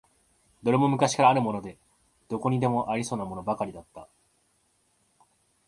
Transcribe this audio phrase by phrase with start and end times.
[0.63, 1.77] どれも昔からあるもので、
[2.27, 4.07] どこにでもありそうなものばかりだった。